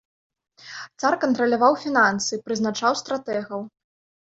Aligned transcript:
Цар 1.01 1.17
кантраляваў 1.25 1.77
фінансы, 1.83 2.33
прызначаў 2.49 2.93
стратэгаў. 3.05 3.61